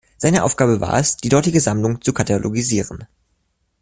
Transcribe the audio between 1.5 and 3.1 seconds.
Sammlung zu katalogisieren.